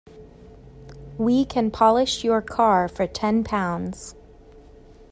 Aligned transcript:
We 1.19 1.45
can 1.45 1.69
polish 1.69 2.23
your 2.23 2.41
car 2.41 2.87
for 2.87 3.05
ten 3.05 3.43
pounds. 3.43 4.15